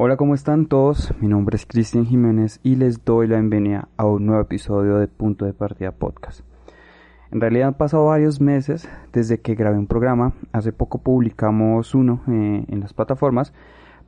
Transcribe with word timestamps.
Hola, 0.00 0.16
¿cómo 0.16 0.36
están 0.36 0.66
todos? 0.66 1.12
Mi 1.20 1.26
nombre 1.26 1.56
es 1.56 1.66
Cristian 1.66 2.06
Jiménez 2.06 2.60
y 2.62 2.76
les 2.76 3.04
doy 3.04 3.26
la 3.26 3.34
bienvenida 3.34 3.88
a 3.96 4.06
un 4.06 4.26
nuevo 4.26 4.40
episodio 4.40 4.96
de 4.98 5.08
Punto 5.08 5.44
de 5.44 5.54
Partida 5.54 5.90
Podcast. 5.90 6.42
En 7.32 7.40
realidad 7.40 7.66
han 7.66 7.74
pasado 7.74 8.06
varios 8.06 8.40
meses 8.40 8.88
desde 9.12 9.40
que 9.40 9.56
grabé 9.56 9.76
un 9.76 9.88
programa. 9.88 10.34
Hace 10.52 10.72
poco 10.72 10.98
publicamos 10.98 11.96
uno 11.96 12.22
eh, 12.28 12.64
en 12.68 12.78
las 12.78 12.92
plataformas, 12.92 13.52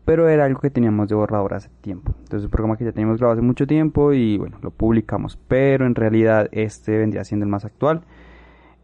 pero 0.05 0.29
era 0.29 0.45
algo 0.45 0.61
que 0.61 0.71
teníamos 0.71 1.09
de 1.09 1.17
borrador 1.17 1.55
hace 1.55 1.71
tiempo. 1.81 2.15
Entonces, 2.21 2.45
un 2.45 2.53
programa 2.53 2.77
que 2.77 2.85
ya 2.85 2.93
teníamos 2.93 3.19
grabado 3.19 3.41
hace 3.41 3.45
mucho 3.45 3.67
tiempo 3.67 4.13
y 4.13 4.39
bueno, 4.39 4.59
lo 4.63 4.71
publicamos. 4.71 5.41
Pero 5.49 5.87
en 5.87 5.97
realidad 5.97 6.49
este 6.53 6.99
vendría 6.99 7.25
siendo 7.25 7.43
el 7.43 7.51
más 7.51 7.65
actual. 7.65 8.03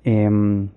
Em, 0.03 0.71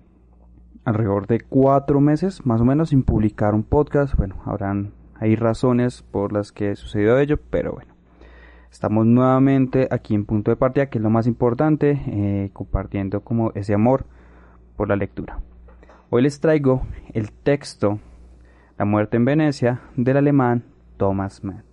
alrededor 0.84 1.26
de 1.26 1.40
cuatro 1.40 2.00
meses 2.00 2.46
más 2.46 2.60
o 2.60 2.64
menos 2.64 2.90
sin 2.90 3.02
publicar 3.02 3.52
un 3.52 3.64
podcast. 3.64 4.14
Bueno, 4.14 4.36
habrán 4.44 4.92
hay 5.20 5.36
razones 5.36 6.02
por 6.02 6.32
las 6.32 6.50
que 6.50 6.74
sucedió 6.76 7.18
ello, 7.18 7.38
pero 7.50 7.72
bueno. 7.72 7.92
Estamos 8.72 9.04
nuevamente 9.04 9.86
aquí 9.90 10.14
en 10.14 10.24
punto 10.24 10.50
de 10.50 10.56
partida, 10.56 10.86
que 10.86 10.98
es 10.98 11.02
lo 11.02 11.10
más 11.10 11.26
importante, 11.26 12.00
eh, 12.06 12.50
compartiendo 12.52 13.20
como 13.20 13.52
ese 13.54 13.74
amor 13.74 14.06
por 14.76 14.88
la 14.88 14.96
lectura. 14.96 15.40
Hoy 16.08 16.22
les 16.22 16.40
traigo 16.40 16.82
el 17.12 17.32
texto 17.32 17.98
La 18.78 18.86
muerte 18.86 19.18
en 19.18 19.26
Venecia 19.26 19.82
del 19.96 20.16
alemán 20.16 20.64
Thomas 20.96 21.44
Mann. 21.44 21.64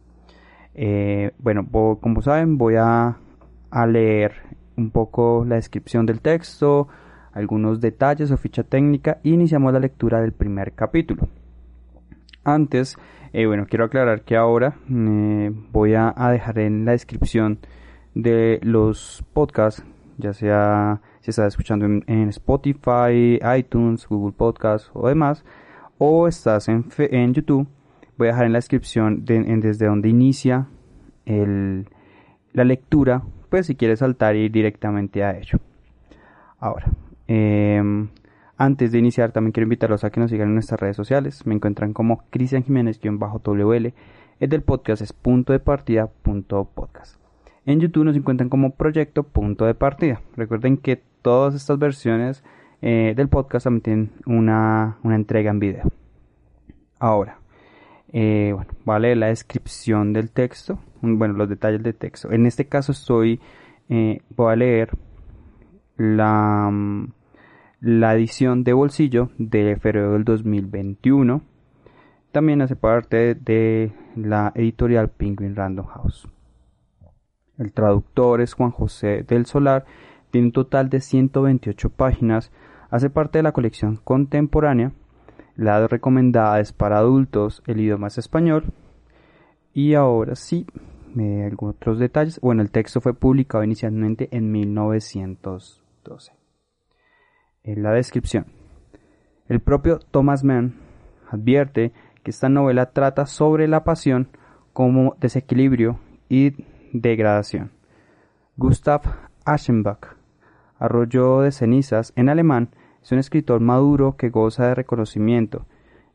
Eh, 0.74 1.32
bueno, 1.40 1.66
como 2.02 2.22
saben, 2.22 2.58
voy 2.58 2.76
a, 2.76 3.18
a 3.72 3.88
leer 3.88 4.34
un 4.76 4.92
poco 4.92 5.46
la 5.48 5.56
descripción 5.56 6.06
del 6.06 6.20
texto, 6.20 6.90
algunos 7.32 7.80
detalles 7.80 8.30
o 8.32 8.38
ficha 8.38 8.64
técnica 8.64 9.20
y 9.24 9.34
iniciamos 9.34 9.72
la 9.72 9.80
lectura 9.80 10.20
del 10.20 10.34
primer 10.34 10.74
capítulo. 10.74 11.30
Antes 12.48 12.98
eh, 13.34 13.46
bueno, 13.46 13.68
quiero 13.70 13.84
aclarar 13.84 14.22
que 14.22 14.38
ahora 14.38 14.78
eh, 14.90 15.52
voy 15.72 15.96
a, 15.96 16.14
dejar 16.32 16.60
en 16.60 16.86
la 16.86 16.94
descripción 16.94 17.60
de 18.16 18.60
los 18.64 19.24
podcasts, 19.34 19.84
ya 20.18 20.32
sea 20.32 21.02
si 21.20 21.32
estás 21.32 21.48
escuchando 21.48 21.86
en, 21.86 22.30
Spotify, 22.30 23.38
iTunes, 23.58 24.08
Google 24.08 24.32
Podcasts 24.32 24.90
o 24.94 25.10
demás, 25.10 25.44
o 25.98 26.28
estás 26.28 26.70
en, 26.70 26.86
en 26.98 27.34
YouTube, 27.34 27.68
voy 28.18 28.30
a 28.30 28.32
dejar 28.32 28.46
en 28.46 28.54
la 28.54 28.60
descripción 28.60 29.26
desde 29.26 29.86
donde 29.86 30.08
inicia 30.08 30.68
la 31.26 32.64
lectura, 32.64 33.24
pues 33.50 33.66
si 33.68 33.76
quieres 33.76 34.00
saltar 34.00 34.38
y 34.38 34.46
ir 34.46 34.52
directamente 34.54 35.24
a 35.24 35.38
ello. 35.38 35.60
Ahora, 36.60 36.88
eh, 37.28 38.08
antes 38.58 38.92
de 38.92 39.00
iniciar, 39.00 39.32
también 39.32 39.52
quiero 39.52 39.66
invitarlos 39.66 40.04
a 40.04 40.10
que 40.10 40.20
nos 40.20 40.32
sigan 40.32 40.50
en 40.50 40.56
nuestras 40.56 40.80
redes 40.80 40.96
sociales. 40.96 41.46
Me 41.46 41.54
encuentran 41.56 41.94
como 41.94 42.24
Cristian 42.30 42.64
Jiménez-WL. 42.64 43.94
Es 44.40 44.50
del 44.50 44.62
podcast 44.62 45.02
es 45.02 45.14
punto 45.14 45.54
de 45.54 45.60
partida 45.60 46.08
podcast. 46.08 47.20
En 47.66 47.80
YouTube 47.80 48.06
nos 48.06 48.16
encuentran 48.16 48.50
como 48.50 48.76
proyecto 48.76 49.24
punto 49.24 49.66
de 49.66 49.74
partida. 49.74 50.22
Recuerden 50.36 50.78
que 50.78 51.02
todas 51.22 51.54
estas 51.54 51.78
versiones 51.78 52.44
eh, 52.82 53.14
del 53.16 53.28
podcast 53.30 53.66
también 53.66 53.82
tienen 53.82 54.12
una, 54.26 54.98
entrega 55.04 55.52
en 55.52 55.60
video. 55.60 55.92
Ahora, 57.00 57.40
eh, 58.14 58.52
bueno, 58.56 58.72
vale 58.86 59.16
la 59.16 59.28
descripción 59.28 60.14
del 60.14 60.32
texto, 60.32 60.80
bueno, 61.02 61.34
los 61.34 61.50
detalles 61.50 61.84
del 61.84 61.96
texto. 61.96 62.32
En 62.32 62.46
este 62.46 62.68
caso 62.68 62.92
estoy, 62.92 63.40
eh, 63.90 64.22
voy 64.36 64.54
a 64.54 64.56
leer 64.56 64.92
la 65.98 66.70
mm, 66.72 67.12
la 67.80 68.16
edición 68.16 68.64
de 68.64 68.74
bolsillo 68.74 69.30
de 69.38 69.76
febrero 69.76 70.14
del 70.14 70.24
2021. 70.24 71.42
También 72.32 72.62
hace 72.62 72.76
parte 72.76 73.36
de 73.36 73.92
la 74.16 74.52
editorial 74.56 75.10
Penguin 75.10 75.56
Random 75.56 75.86
House. 75.86 76.28
El 77.58 77.74
traductor 77.74 78.42
es 78.42 78.54
Juan 78.54 78.72
José 78.72 79.24
del 79.24 79.46
Solar, 79.46 79.86
tiene 80.32 80.48
un 80.48 80.52
total 80.54 80.90
de 80.90 81.02
128 81.02 81.90
páginas, 81.90 82.52
hace 82.90 83.10
parte 83.10 83.40
de 83.40 83.44
la 83.44 83.52
colección 83.52 84.00
contemporánea. 84.04 84.92
La 85.56 85.88
recomendada 85.88 86.60
es 86.60 86.74
para 86.74 86.98
adultos, 87.00 87.64
el 87.66 87.80
idioma 87.80 88.08
es 88.08 88.18
español. 88.18 88.66
Y 89.74 89.94
ahora 89.94 90.36
sí, 90.36 90.68
algunos 91.16 91.76
otros 91.76 92.00
detalles. 92.00 92.40
Bueno, 92.42 92.62
el 92.62 92.70
texto 92.70 93.02
fue 93.02 93.14
publicado 93.14 93.64
inicialmente 93.64 94.30
en 94.32 94.52
1912 94.52 96.37
en 97.68 97.84
la 97.84 97.92
descripción. 97.92 98.46
El 99.48 99.60
propio 99.60 100.00
Thomas 100.00 100.44
Mann 100.44 100.76
advierte 101.30 101.92
que 102.24 102.32
esta 102.32 102.50
novela 102.50 102.92
trata 102.92 103.26
sobre 103.26 103.68
la 103.68 103.84
pasión 103.84 104.30
como 104.74 105.16
desequilibrio 105.20 106.00
y 106.30 106.54
degradación. 106.94 107.72
Gustav 108.56 109.02
Aschenbach, 109.46 110.16
Arroyo 110.80 111.42
de 111.42 111.52
cenizas 111.52 112.14
en 112.16 112.30
alemán, 112.30 112.70
es 113.02 113.12
un 113.12 113.20
escritor 113.20 113.62
maduro 113.62 114.16
que 114.18 114.30
goza 114.30 114.68
de 114.68 114.76
reconocimiento. 114.76 115.66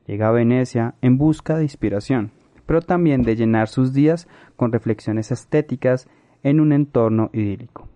Llega 0.07 0.29
a 0.29 0.33
Venecia 0.33 0.95
en 1.01 1.19
busca 1.19 1.57
de 1.57 1.63
inspiración, 1.63 2.33
pero 2.67 2.81
también 2.81 3.23
de 3.23 3.37
llenar 3.37 3.69
sus 3.69 3.93
días 3.93 4.29
con 4.57 4.73
reflexiones 4.73 5.31
estéticas 5.31 6.09
en 6.43 6.61
un 6.61 6.73
entorno 6.73 7.31
idílico. 7.33 7.89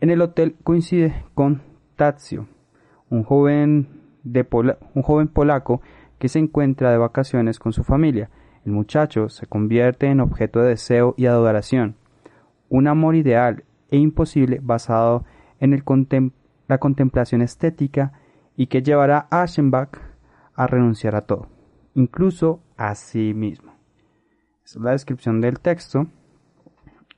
En 0.00 0.10
el 0.10 0.22
hotel 0.22 0.56
coincide 0.62 1.24
con 1.34 1.62
Tazio, 1.96 2.46
un 3.10 3.22
joven, 3.22 3.88
de 4.22 4.46
un 4.94 5.02
joven 5.02 5.28
polaco 5.28 5.80
que 6.18 6.28
se 6.28 6.38
encuentra 6.38 6.90
de 6.90 6.98
vacaciones 6.98 7.58
con 7.58 7.72
su 7.72 7.84
familia. 7.84 8.30
El 8.64 8.72
muchacho 8.72 9.28
se 9.28 9.46
convierte 9.46 10.06
en 10.06 10.20
objeto 10.20 10.60
de 10.60 10.70
deseo 10.70 11.14
y 11.16 11.26
adoración, 11.26 11.96
un 12.68 12.86
amor 12.88 13.14
ideal 13.14 13.64
e 13.90 13.96
imposible 13.96 14.60
basado 14.62 15.24
en 15.60 15.72
el 15.72 15.82
la 16.66 16.78
contemplación 16.78 17.40
estética 17.40 18.12
y 18.56 18.66
que 18.66 18.82
llevará 18.82 19.26
a 19.30 19.42
Aschenbach 19.42 19.96
a 20.54 20.66
renunciar 20.66 21.14
a 21.14 21.22
todo, 21.22 21.48
incluso 21.94 22.60
a 22.76 22.94
sí 22.94 23.32
mismo. 23.32 23.72
Esa 24.64 24.78
es 24.80 24.84
la 24.84 24.90
descripción 24.90 25.40
del 25.40 25.60
texto. 25.60 26.08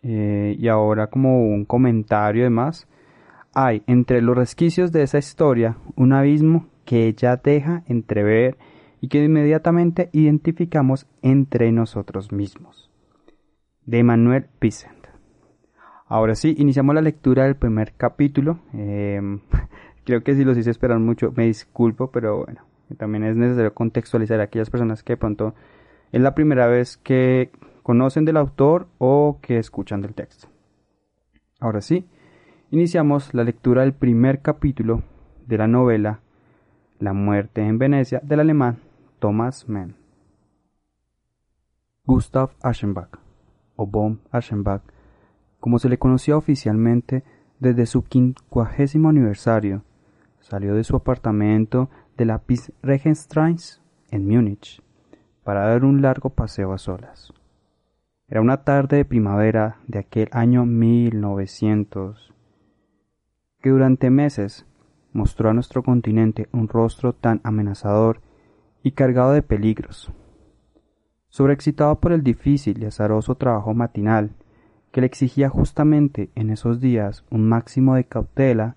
Eh, 0.03 0.57
y 0.59 0.69
ahora 0.69 1.09
como 1.09 1.43
un 1.43 1.67
comentario 1.67 2.51
más 2.51 2.89
hay 3.55 3.83
entre 3.87 4.23
los 4.23 4.37
resquicios 4.37 4.93
de 4.93 5.03
esa 5.03 5.19
historia 5.19 5.77
un 5.97 6.13
abismo 6.13 6.67
que 6.85 7.07
ella 7.07 7.37
deja 7.37 7.83
entrever 7.87 8.57
y 9.01 9.09
que 9.09 9.25
inmediatamente 9.25 10.11
identificamos 10.13 11.07
entre 11.23 11.73
nosotros 11.73 12.33
mismos. 12.33 12.91
De 13.87 14.03
Manuel 14.03 14.47
Vicent. 14.61 15.07
Ahora 16.07 16.35
sí, 16.35 16.55
iniciamos 16.59 16.95
la 16.95 17.01
lectura 17.01 17.45
del 17.45 17.57
primer 17.57 17.95
capítulo. 17.95 18.61
Em, 18.73 19.41
creo 20.05 20.23
que 20.23 20.35
si 20.35 20.45
los 20.45 20.59
hice 20.59 20.71
esperar 20.71 20.99
mucho, 20.99 21.33
me 21.37 21.47
disculpo, 21.47 22.11
pero 22.11 22.45
bueno, 22.45 22.63
también 22.99 23.25
es 23.25 23.37
necesario 23.37 23.73
contextualizar 23.75 24.41
a 24.41 24.45
aquellas 24.45 24.71
personas 24.71 25.03
que 25.03 25.13
de 25.15 25.19
pronto 25.19 25.55
es 26.13 26.21
la 26.21 26.35
primera 26.35 26.67
vez 26.67 26.97
que 26.97 27.51
conocen 27.83 28.25
del 28.25 28.37
autor 28.37 28.89
o 28.99 29.39
que 29.41 29.59
escuchan 29.59 30.03
del 30.03 30.15
texto. 30.15 30.49
Ahora 31.61 31.81
sí, 31.81 32.07
iniciamos 32.73 33.35
la 33.35 33.43
lectura 33.43 33.83
del 33.83 33.93
primer 33.93 34.43
capítulo 34.43 35.03
de 35.47 35.59
la 35.59 35.67
novela 35.67 36.21
La 37.01 37.13
muerte 37.13 37.63
en 37.63 37.79
Venecia 37.79 38.21
del 38.23 38.39
alemán 38.39 38.79
Thomas 39.19 39.69
Mann. 39.69 39.97
Gustav 42.05 42.51
Aschenbach, 42.63 43.11
o 43.75 43.87
Bohm 43.87 44.19
Aschenbach, 44.31 44.83
como 45.59 45.81
se 45.81 45.89
le 45.89 45.99
conocía 45.99 46.37
oficialmente 46.37 47.25
desde 47.59 47.87
su 47.87 48.05
quincuagésimo 48.05 49.09
aniversario, 49.09 49.83
salió 50.39 50.75
de 50.75 50.85
su 50.85 50.95
apartamento 50.95 51.91
de 52.17 52.25
la 52.25 52.41
Regenstraße 52.83 53.81
en 54.11 54.29
Múnich 54.29 54.81
para 55.43 55.67
dar 55.67 55.85
un 55.85 56.03
largo 56.03 56.31
paseo 56.31 56.73
a 56.73 56.79
solas. 56.79 57.33
Era 58.29 58.41
una 58.41 58.63
tarde 58.63 58.99
de 58.99 59.05
primavera 59.05 59.79
de 59.89 59.99
aquel 59.99 60.29
año 60.31 60.65
1900 60.67 62.31
que 63.61 63.71
durante 63.71 64.11
meses 64.11 64.67
mostró 65.13 65.51
a 65.51 65.55
nuestro 65.55 65.83
continente 65.83 66.49
un 66.53 66.69
rostro 66.69 67.13
tan 67.13 67.41
amenazador 67.45 68.21
y 68.83 68.93
cargado 68.93 69.33
de 69.33 69.43
peligros. 69.43 70.13
Sobreexcitado 71.29 72.01
por 72.01 72.13
el 72.13 72.23
difícil 72.23 72.83
y 72.83 72.87
azaroso 72.87 73.35
trabajo 73.35 73.75
matinal, 73.75 74.31
que 74.91 75.01
le 75.01 75.07
exigía 75.07 75.49
justamente 75.49 76.31
en 76.35 76.51
esos 76.51 76.81
días 76.81 77.25
un 77.31 77.49
máximo 77.49 77.95
de 77.95 78.05
cautela, 78.05 78.77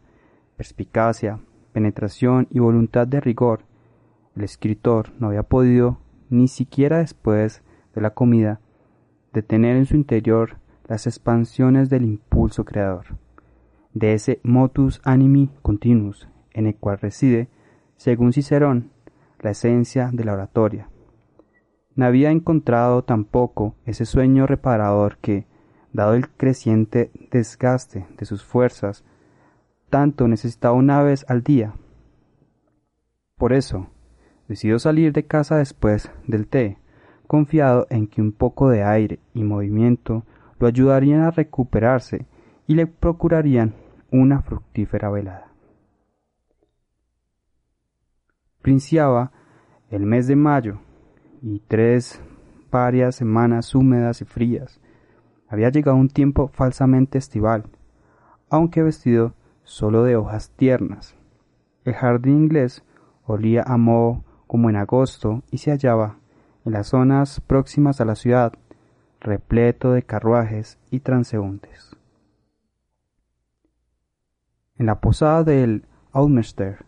perspicacia, 0.58 1.40
penetración 1.72 2.48
y 2.52 2.60
voluntad 2.60 3.08
de 3.08 3.20
rigor, 3.20 3.62
el 4.36 4.44
escritor 4.44 5.12
no 5.20 5.28
había 5.28 5.44
podido, 5.44 6.00
ni 6.30 6.48
siquiera 6.48 7.00
después 7.00 7.64
de 7.96 8.02
la 8.02 8.12
comida, 8.12 8.60
detener 9.32 9.78
en 9.78 9.86
su 9.86 9.96
interior 9.96 10.58
las 10.88 11.08
expansiones 11.08 11.90
del 11.90 12.06
impulso 12.06 12.66
creador, 12.66 13.18
de 13.94 14.14
ese 14.14 14.40
motus 14.44 15.02
animi 15.04 15.50
continuus 15.62 16.28
en 16.54 16.68
el 16.68 16.76
cual 16.76 17.00
reside, 17.00 17.50
según 17.96 18.34
Cicerón, 18.34 18.92
la 19.40 19.52
esencia 19.52 20.10
de 20.14 20.24
la 20.24 20.34
oratoria. 20.34 20.90
No 21.96 22.06
había 22.06 22.32
encontrado 22.32 23.04
tampoco 23.04 23.76
ese 23.86 24.06
sueño 24.06 24.48
reparador 24.48 25.18
que, 25.18 25.46
dado 25.92 26.16
el 26.16 26.30
creciente 26.30 27.12
desgaste 27.32 28.08
de 28.18 28.26
sus 28.26 28.44
fuerzas, 28.44 29.04
tanto 29.90 30.28
necesitaba 30.28 30.74
una 30.74 31.04
vez 31.04 31.26
al 31.28 31.44
día. 31.44 31.76
Por 33.38 33.54
eso, 33.54 33.90
decidió 34.48 34.80
salir 34.80 35.14
de 35.14 35.26
casa 35.26 35.58
después 35.58 36.12
del 36.26 36.48
té, 36.48 36.78
confiado 37.28 37.86
en 37.90 38.08
que 38.08 38.22
un 38.22 38.32
poco 38.32 38.70
de 38.70 38.84
aire 38.84 39.20
y 39.34 39.44
movimiento 39.44 40.26
lo 40.60 40.68
ayudarían 40.68 41.22
a 41.22 41.32
recuperarse 41.32 42.26
y 42.68 42.76
le 42.76 42.88
procurarían 42.88 43.76
una 44.14 44.44
fructífera 44.44 45.10
velada. 45.10 45.52
Princiaba 48.62 49.32
el 49.90 50.06
mes 50.06 50.28
de 50.28 50.36
mayo 50.36 50.80
y 51.42 51.62
tres 51.68 52.22
varias 52.70 53.16
semanas 53.16 53.74
húmedas 53.74 54.22
y 54.22 54.26
frías. 54.26 54.80
Había 55.50 55.70
llegado 55.70 55.98
un 55.98 56.10
tiempo 56.10 56.48
falsamente 56.48 57.18
estival, 57.18 57.66
aunque 58.52 58.84
vestido 58.84 59.34
solo 59.64 60.04
de 60.04 60.16
hojas 60.16 60.52
tiernas. 60.56 61.16
El 61.84 61.96
jardín 61.96 62.38
inglés 62.38 62.84
olía 63.26 63.64
a 63.66 63.78
moho 63.78 64.24
como 64.46 64.70
en 64.70 64.76
agosto 64.76 65.42
y 65.50 65.58
se 65.58 65.72
hallaba 65.72 66.18
en 66.66 66.74
las 66.74 66.88
zonas 66.88 67.42
próximas 67.42 68.00
a 68.00 68.06
la 68.06 68.16
ciudad, 68.16 68.54
repleto 69.20 69.92
de 69.92 70.04
carruajes 70.04 70.78
y 70.92 71.00
transeúntes. 71.00 71.93
En 74.76 74.88
la 74.88 75.00
posada 75.00 75.44
del 75.44 75.86
Almester, 76.14 76.84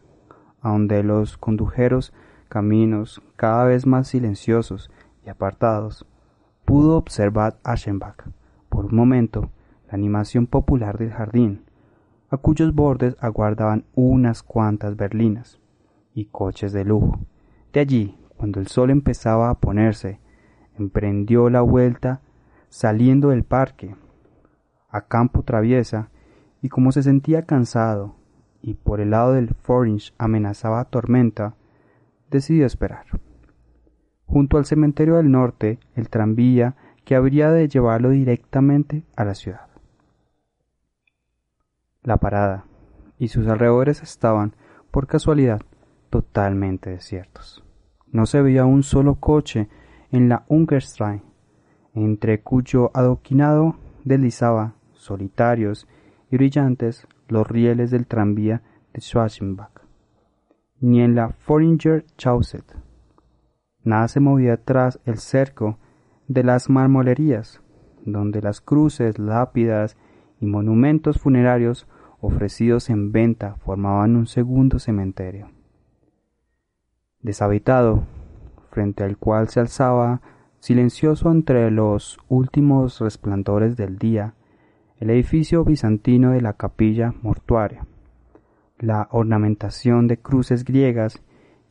donde 0.63 1.03
los 1.03 1.37
condujeros 1.37 2.13
caminos 2.49 3.21
cada 3.35 3.65
vez 3.65 3.85
más 3.85 4.07
silenciosos 4.07 4.89
y 5.23 5.29
apartados, 5.29 6.07
pudo 6.65 6.97
observar 6.97 7.59
Aschenbach 7.63 8.27
por 8.69 8.85
un 8.85 8.95
momento 8.95 9.51
la 9.87 9.93
animación 9.93 10.47
popular 10.47 10.97
del 10.97 11.11
jardín, 11.11 11.65
a 12.31 12.37
cuyos 12.37 12.73
bordes 12.73 13.15
aguardaban 13.19 13.85
unas 13.93 14.41
cuantas 14.41 14.95
berlinas 14.95 15.59
y 16.15 16.25
coches 16.25 16.73
de 16.73 16.85
lujo. 16.85 17.19
De 17.71 17.81
allí, 17.81 18.17
cuando 18.35 18.59
el 18.59 18.65
sol 18.65 18.89
empezaba 18.89 19.51
a 19.51 19.59
ponerse, 19.59 20.19
emprendió 20.75 21.51
la 21.51 21.61
vuelta 21.61 22.21
saliendo 22.67 23.29
del 23.29 23.43
parque, 23.43 23.95
a 24.89 25.01
campo 25.01 25.43
traviesa, 25.43 26.09
y 26.65 26.69
como 26.69 26.91
se 26.91 27.03
sentía 27.03 27.43
cansado 27.43 28.15
y 28.59 28.73
por 28.73 28.99
el 28.99 29.11
lado 29.11 29.33
del 29.33 29.53
Foringe 29.53 30.13
amenazaba 30.17 30.83
tormenta, 30.85 31.53
decidió 32.31 32.65
esperar. 32.65 33.05
Junto 34.25 34.57
al 34.57 34.65
cementerio 34.65 35.17
del 35.17 35.29
norte, 35.29 35.77
el 35.93 36.09
tranvía 36.09 36.75
que 37.03 37.13
habría 37.13 37.51
de 37.51 37.67
llevarlo 37.67 38.09
directamente 38.09 39.03
a 39.15 39.25
la 39.25 39.35
ciudad. 39.35 39.67
La 42.01 42.17
parada 42.17 42.65
y 43.19 43.27
sus 43.27 43.47
alrededores 43.47 44.01
estaban, 44.01 44.55
por 44.89 45.05
casualidad, 45.05 45.61
totalmente 46.09 46.89
desiertos. 46.89 47.63
No 48.11 48.25
se 48.25 48.41
veía 48.41 48.65
un 48.65 48.81
solo 48.81 49.19
coche 49.19 49.69
en 50.09 50.29
la 50.29 50.45
Ungerstraße, 50.47 51.21
entre 51.93 52.41
cuyo 52.41 52.89
adoquinado 52.95 53.75
deslizaba, 54.03 54.73
solitarios 54.93 55.87
y 56.31 56.37
brillantes, 56.37 57.07
los 57.27 57.47
rieles 57.47 57.91
del 57.91 58.07
tranvía 58.07 58.61
de 58.93 59.01
Schwarzenbach, 59.01 59.81
ni 60.79 61.01
en 61.01 61.15
la 61.15 61.29
Foringer 61.29 62.05
Chauset. 62.17 62.63
Nada 63.83 64.07
se 64.07 64.19
movía 64.19 64.57
tras 64.57 64.99
el 65.05 65.17
cerco 65.17 65.77
de 66.27 66.43
las 66.43 66.69
marmolerías, 66.69 67.61
donde 68.05 68.41
las 68.41 68.61
cruces, 68.61 69.19
lápidas 69.19 69.97
y 70.39 70.45
monumentos 70.45 71.19
funerarios 71.19 71.87
ofrecidos 72.21 72.89
en 72.89 73.11
venta 73.11 73.55
formaban 73.55 74.15
un 74.15 74.27
segundo 74.27 74.79
cementerio. 74.79 75.51
Deshabitado, 77.21 78.03
frente 78.71 79.03
al 79.03 79.17
cual 79.17 79.49
se 79.49 79.59
alzaba, 79.59 80.21
silencioso 80.59 81.31
entre 81.31 81.69
los 81.71 82.17
últimos 82.27 82.99
resplandores 82.99 83.77
del 83.77 83.97
día, 83.97 84.33
el 84.99 85.09
edificio 85.09 85.63
bizantino 85.65 86.31
de 86.31 86.41
la 86.41 86.53
capilla 86.53 87.13
mortuaria, 87.21 87.85
la 88.79 89.07
ornamentación 89.11 90.07
de 90.07 90.17
cruces 90.17 90.63
griegas 90.63 91.21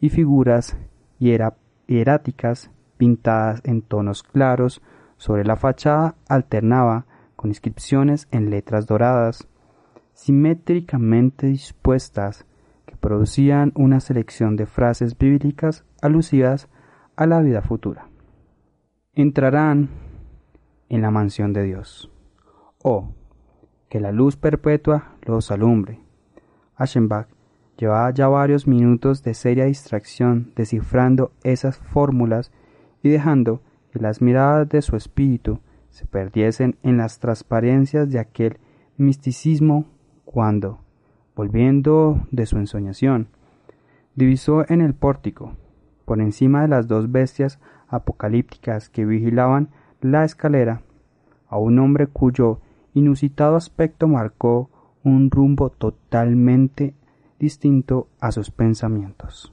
y 0.01 0.11
figuras 0.11 0.77
hieráticas 1.19 2.71
pintadas 2.99 3.63
en 3.65 3.83
tonos 3.83 4.23
claros 4.23 4.83
sobre 5.17 5.45
la 5.45 5.57
fachada 5.57 6.17
alternaba 6.29 7.07
con 7.37 7.51
inscripciones 7.51 8.29
en 8.31 8.51
letras 8.51 8.87
doradas, 8.87 9.49
simétricamente 10.13 11.47
dispuestas, 11.47 12.47
que 12.87 12.97
producían 12.97 13.73
una 13.75 14.01
selección 14.01 14.57
de 14.57 14.67
frases 14.67 15.17
bíblicas 15.17 15.85
alusivas 16.03 16.69
a 17.17 17.27
la 17.27 17.41
vida 17.41 17.63
futura. 17.63 18.09
Entrarán 19.15 19.89
en 20.89 21.03
la 21.03 21.11
mansión 21.11 21.53
de 21.53 21.63
Dios 21.63 22.11
o 22.85 23.09
que 23.89 23.99
la 23.99 24.13
luz 24.13 24.37
perpetua 24.37 25.17
los 25.23 25.51
alumbre. 25.51 26.01
Aschenbach 26.77 27.29
llevaba 27.79 28.11
ya 28.11 28.29
varios 28.29 28.67
minutos 28.67 29.23
de 29.23 29.33
seria 29.33 29.65
distracción 29.65 30.53
descifrando 30.55 31.33
esas 31.43 31.79
fórmulas 31.79 32.53
y 33.03 33.09
dejando 33.09 33.63
que 33.91 34.01
las 34.01 34.21
miradas 34.21 34.69
de 34.69 34.83
su 34.83 34.97
espíritu 34.97 35.61
se 35.89 36.05
perdiesen 36.05 36.77
en 36.83 36.99
las 36.99 37.21
transparencias 37.21 38.11
de 38.11 38.19
aquel 38.19 38.59
misticismo 38.99 39.87
cuando, 40.27 40.81
volviendo 41.35 42.21
de 42.31 42.45
su 42.45 42.59
ensoñación, 42.59 43.29
divisó 44.15 44.69
en 44.69 44.83
el 44.83 44.93
pórtico, 44.93 45.57
por 46.05 46.21
encima 46.21 46.63
de 46.63 46.69
las 46.69 46.87
dos 46.87 47.11
bestias 47.11 47.61
apocalípticas 47.89 48.91
que 48.91 49.07
vigilaban 49.07 49.71
la 50.03 50.25
escalera, 50.25 50.83
a 51.49 51.57
un 51.57 51.79
hombre 51.79 52.09
cuyo 52.09 52.61
inusitado 52.95 53.57
aspecto 53.57 54.09
marcó 54.09 54.71
un 55.03 55.31
rumbo 55.31 55.71
totalmente 55.71 56.95
distinto 57.39 58.09
a 58.21 58.33
sus 58.33 58.51
pensamientos. 58.51 59.53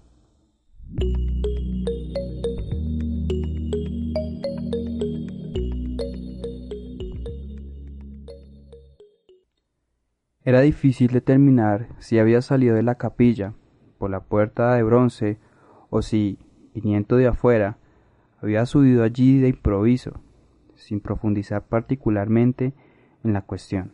Era 10.43 10.62
difícil 10.62 11.12
determinar 11.12 11.88
si 12.00 12.17
había 12.17 12.41
salido 12.41 12.75
de 12.75 12.83
la 12.83 12.95
capilla 12.95 13.53
por 14.00 14.10
la 14.10 14.21
puerta 14.21 14.74
de 14.74 14.83
bronce 14.83 15.38
o 15.89 16.01
si, 16.01 16.39
viniendo 16.74 17.17
de 17.17 17.27
afuera, 17.27 17.77
había 18.41 18.65
subido 18.65 19.03
allí 19.03 19.39
de 19.39 19.50
improviso, 19.50 20.19
sin 20.75 21.00
profundizar 21.00 21.63
particularmente 21.67 22.74
en 23.23 23.33
la 23.33 23.41
cuestión. 23.41 23.93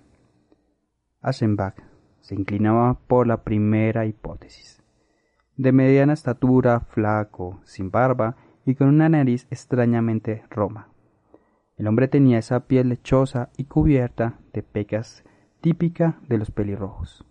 Aschenbach 1.22 1.76
se 2.22 2.36
inclinaba 2.36 3.00
por 3.08 3.28
la 3.28 3.44
primera 3.44 4.06
hipótesis. 4.06 4.84
De 5.56 5.72
mediana 5.72 6.14
estatura, 6.14 6.82
flaco, 6.82 7.62
sin 7.64 7.90
barba 7.90 8.36
y 8.66 8.76
con 8.76 8.90
una 8.90 9.10
nariz 9.10 9.48
extrañamente 9.50 10.44
roma. 10.50 10.90
El 11.78 11.88
hombre 11.88 12.08
tenía 12.08 12.40
esa 12.40 12.68
piel 12.68 12.90
lechosa 12.90 13.50
y 13.56 13.66
cubierta 13.66 14.40
de 14.52 14.64
pecas 14.64 15.24
típica 15.62 16.20
de 16.28 16.38
los 16.38 16.52
pelirrojos. 16.52 17.26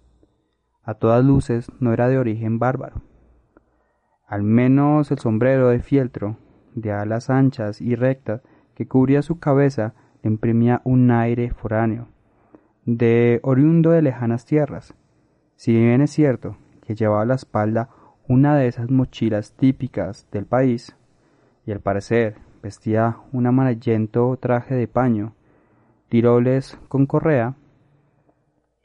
A 0.82 0.94
todas 0.94 1.24
luces 1.24 1.70
no 1.80 1.92
era 1.92 2.08
de 2.08 2.18
origen 2.18 2.58
bárbaro. 2.58 3.02
Al 4.26 4.42
menos 4.42 5.10
el 5.10 5.18
sombrero 5.18 5.68
de 5.68 5.80
fieltro, 5.80 6.38
de 6.74 6.92
alas 6.92 7.28
anchas 7.28 7.80
y 7.80 7.94
rectas, 7.96 8.42
que 8.74 8.86
cubría 8.86 9.22
su 9.22 9.38
cabeza, 9.38 9.94
imprimía 10.26 10.80
un 10.84 11.10
aire 11.10 11.50
foráneo, 11.50 12.08
de 12.84 13.40
oriundo 13.42 13.90
de 13.90 14.02
lejanas 14.02 14.44
tierras. 14.44 14.94
Si 15.56 15.72
bien 15.72 16.00
es 16.00 16.10
cierto 16.10 16.56
que 16.82 16.94
llevaba 16.94 17.22
a 17.22 17.26
la 17.26 17.34
espalda 17.34 17.88
una 18.28 18.56
de 18.56 18.68
esas 18.68 18.90
mochilas 18.90 19.52
típicas 19.52 20.26
del 20.30 20.46
país, 20.46 20.96
y 21.64 21.72
al 21.72 21.80
parecer 21.80 22.36
Vestía 22.66 23.18
un 23.30 23.46
amarillento 23.46 24.36
traje 24.40 24.74
de 24.74 24.88
paño, 24.88 25.34
tiroles 26.08 26.76
con 26.88 27.06
correa, 27.06 27.54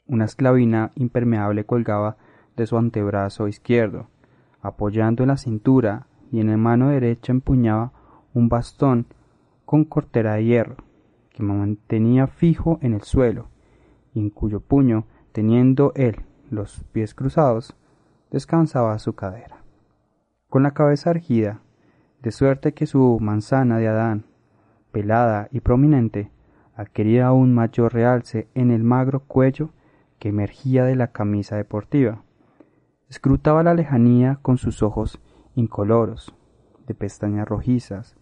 una 0.06 0.24
esclavina 0.24 0.92
impermeable 0.94 1.64
colgaba 1.64 2.16
de 2.56 2.68
su 2.68 2.78
antebrazo 2.78 3.48
izquierdo, 3.48 4.06
apoyando 4.60 5.24
en 5.24 5.30
la 5.30 5.36
cintura 5.36 6.06
y 6.30 6.38
en 6.38 6.50
la 6.50 6.56
mano 6.56 6.90
derecha 6.90 7.32
empuñaba 7.32 7.90
un 8.34 8.48
bastón 8.48 9.06
con 9.64 9.84
cortera 9.84 10.34
de 10.34 10.44
hierro, 10.44 10.76
mantenía 11.42 12.26
fijo 12.26 12.78
en 12.80 12.94
el 12.94 13.02
suelo, 13.02 13.48
y 14.14 14.20
en 14.20 14.30
cuyo 14.30 14.60
puño, 14.60 15.06
teniendo 15.32 15.92
él 15.94 16.16
los 16.50 16.84
pies 16.92 17.14
cruzados, 17.14 17.76
descansaba 18.30 18.98
su 18.98 19.14
cadera. 19.14 19.62
Con 20.48 20.62
la 20.62 20.72
cabeza 20.72 21.10
erguida, 21.10 21.60
de 22.20 22.30
suerte 22.30 22.72
que 22.72 22.86
su 22.86 23.18
manzana 23.20 23.78
de 23.78 23.88
Adán, 23.88 24.26
pelada 24.92 25.48
y 25.50 25.60
prominente, 25.60 26.30
adquiría 26.74 27.26
aún 27.26 27.54
mayor 27.54 27.92
realce 27.92 28.48
en 28.54 28.70
el 28.70 28.84
magro 28.84 29.20
cuello 29.20 29.70
que 30.18 30.28
emergía 30.28 30.84
de 30.84 30.96
la 30.96 31.08
camisa 31.08 31.56
deportiva. 31.56 32.22
Escrutaba 33.08 33.62
la 33.62 33.74
lejanía 33.74 34.38
con 34.40 34.56
sus 34.56 34.82
ojos 34.82 35.20
incoloros, 35.54 36.34
de 36.86 36.94
pestañas 36.94 37.48
rojizas, 37.48 38.16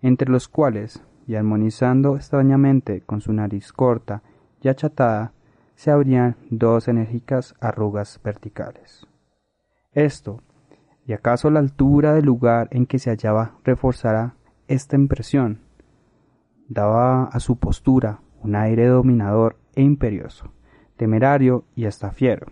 entre 0.00 0.30
los 0.30 0.48
cuales, 0.48 1.04
y 1.26 1.34
armonizando 1.34 2.16
extrañamente 2.16 3.02
con 3.02 3.20
su 3.20 3.32
nariz 3.32 3.72
corta 3.72 4.22
y 4.60 4.68
achatada, 4.68 5.32
se 5.74 5.90
abrían 5.90 6.36
dos 6.50 6.88
enérgicas 6.88 7.54
arrugas 7.60 8.20
verticales. 8.22 9.06
Esto, 9.92 10.42
y 11.06 11.12
acaso 11.12 11.50
la 11.50 11.60
altura 11.60 12.14
del 12.14 12.24
lugar 12.24 12.68
en 12.70 12.86
que 12.86 12.98
se 12.98 13.10
hallaba 13.10 13.56
reforzara 13.64 14.36
esta 14.68 14.96
impresión. 14.96 15.60
Daba 16.68 17.24
a 17.24 17.40
su 17.40 17.56
postura 17.56 18.20
un 18.42 18.54
aire 18.54 18.86
dominador 18.86 19.56
e 19.74 19.82
imperioso, 19.82 20.52
temerario 20.96 21.64
y 21.74 21.86
hasta 21.86 22.12
fiero, 22.12 22.46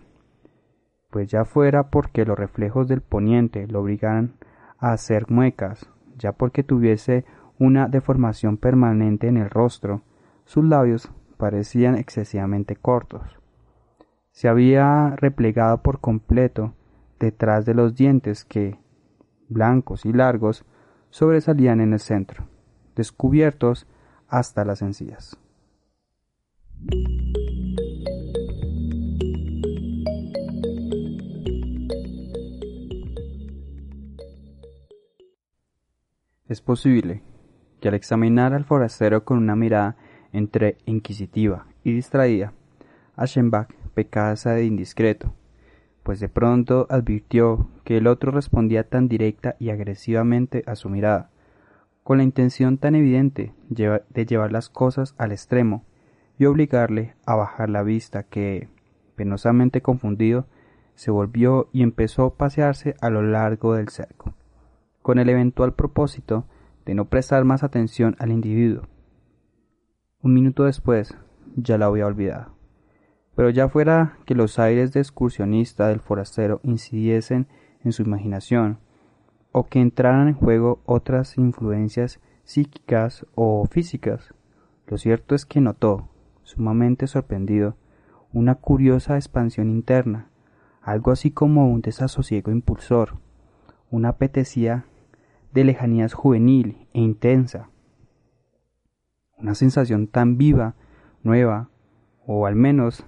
pues 1.09 1.29
ya 1.29 1.45
fuera 1.45 1.89
porque 1.89 2.25
los 2.25 2.37
reflejos 2.37 2.87
del 2.87 3.01
poniente 3.01 3.67
lo 3.67 3.81
obligaran 3.81 4.33
a 4.79 4.93
hacer 4.93 5.29
muecas, 5.29 5.89
ya 6.17 6.31
porque 6.31 6.63
tuviese 6.63 7.25
una 7.61 7.87
deformación 7.87 8.57
permanente 8.57 9.27
en 9.27 9.37
el 9.37 9.47
rostro, 9.47 10.01
sus 10.45 10.65
labios 10.65 11.11
parecían 11.37 11.95
excesivamente 11.95 12.75
cortos. 12.75 13.21
Se 14.31 14.47
había 14.47 15.15
replegado 15.15 15.83
por 15.83 15.99
completo 15.99 16.73
detrás 17.19 17.63
de 17.63 17.75
los 17.75 17.93
dientes 17.93 18.45
que, 18.45 18.79
blancos 19.47 20.07
y 20.07 20.11
largos, 20.11 20.65
sobresalían 21.11 21.81
en 21.81 21.93
el 21.93 21.99
centro, 21.99 22.47
descubiertos 22.95 23.85
hasta 24.27 24.65
las 24.65 24.81
encías. 24.81 25.37
Es 36.47 36.59
posible 36.59 37.21
al 37.87 37.95
examinar 37.95 38.53
al 38.53 38.65
forastero 38.65 39.23
con 39.23 39.37
una 39.37 39.55
mirada 39.55 39.95
entre 40.33 40.77
inquisitiva 40.85 41.65
y 41.83 41.93
distraída, 41.93 42.53
Aschenbach 43.15 43.69
pecase 43.93 44.49
de 44.49 44.65
indiscreto, 44.65 45.33
pues 46.03 46.19
de 46.19 46.29
pronto 46.29 46.87
advirtió 46.89 47.69
que 47.83 47.97
el 47.97 48.07
otro 48.07 48.31
respondía 48.31 48.87
tan 48.87 49.07
directa 49.07 49.55
y 49.59 49.69
agresivamente 49.69 50.63
a 50.65 50.75
su 50.75 50.89
mirada, 50.89 51.29
con 52.03 52.17
la 52.17 52.23
intención 52.23 52.77
tan 52.77 52.95
evidente 52.95 53.53
de 53.69 54.25
llevar 54.25 54.51
las 54.51 54.69
cosas 54.69 55.13
al 55.17 55.31
extremo 55.31 55.85
y 56.39 56.45
obligarle 56.45 57.13
a 57.25 57.35
bajar 57.35 57.69
la 57.69 57.83
vista 57.83 58.23
que, 58.23 58.69
penosamente 59.15 59.81
confundido, 59.81 60.47
se 60.95 61.11
volvió 61.11 61.69
y 61.71 61.83
empezó 61.83 62.25
a 62.25 62.35
pasearse 62.35 62.95
a 63.01 63.09
lo 63.09 63.21
largo 63.21 63.75
del 63.75 63.89
cerco, 63.89 64.33
con 65.01 65.19
el 65.19 65.29
eventual 65.29 65.73
propósito 65.73 66.45
de 66.85 66.95
no 66.95 67.05
prestar 67.05 67.43
más 67.45 67.63
atención 67.63 68.15
al 68.19 68.31
individuo. 68.31 68.83
Un 70.21 70.33
minuto 70.33 70.63
después 70.65 71.17
ya 71.55 71.77
la 71.77 71.87
había 71.87 72.05
olvidado. 72.05 72.55
Pero 73.35 73.49
ya 73.49 73.69
fuera 73.69 74.17
que 74.25 74.35
los 74.35 74.59
aires 74.59 74.93
de 74.93 74.99
excursionista 74.99 75.87
del 75.87 75.99
forastero 75.99 76.59
incidiesen 76.63 77.47
en 77.83 77.91
su 77.91 78.03
imaginación, 78.03 78.79
o 79.51 79.67
que 79.67 79.79
entraran 79.79 80.27
en 80.27 80.33
juego 80.33 80.81
otras 80.85 81.37
influencias 81.37 82.19
psíquicas 82.43 83.25
o 83.35 83.65
físicas, 83.65 84.33
lo 84.87 84.97
cierto 84.97 85.35
es 85.35 85.45
que 85.45 85.61
notó, 85.61 86.09
sumamente 86.43 87.07
sorprendido, 87.07 87.75
una 88.33 88.55
curiosa 88.55 89.15
expansión 89.15 89.69
interna, 89.69 90.29
algo 90.81 91.11
así 91.11 91.31
como 91.31 91.69
un 91.69 91.81
desasosiego 91.81 92.51
impulsor, 92.51 93.17
una 93.89 94.09
apetecía 94.09 94.85
de 95.53 95.63
lejanías 95.63 96.13
juvenil 96.13 96.87
e 96.93 97.01
intensa, 97.01 97.69
una 99.37 99.55
sensación 99.55 100.07
tan 100.07 100.37
viva, 100.37 100.75
nueva, 101.23 101.69
o 102.25 102.45
al 102.45 102.55
menos 102.55 103.05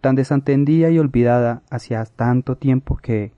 tan 0.00 0.16
desatendida 0.16 0.90
y 0.90 0.98
olvidada 0.98 1.62
hacía 1.70 2.04
tanto 2.04 2.56
tiempo 2.56 2.96
que, 2.96 3.32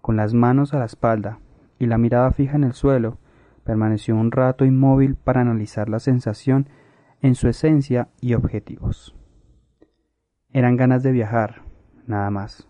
con 0.00 0.16
las 0.16 0.34
manos 0.34 0.74
a 0.74 0.78
la 0.78 0.84
espalda 0.84 1.40
y 1.78 1.86
la 1.86 1.98
mirada 1.98 2.30
fija 2.30 2.56
en 2.56 2.64
el 2.64 2.74
suelo, 2.74 3.18
permaneció 3.64 4.14
un 4.14 4.30
rato 4.30 4.64
inmóvil 4.64 5.16
para 5.16 5.40
analizar 5.40 5.88
la 5.88 5.98
sensación 5.98 6.68
en 7.22 7.34
su 7.34 7.48
esencia 7.48 8.08
y 8.20 8.34
objetivos. 8.34 9.16
Eran 10.52 10.76
ganas 10.76 11.02
de 11.02 11.10
viajar, 11.10 11.62
nada 12.06 12.30
más, 12.30 12.68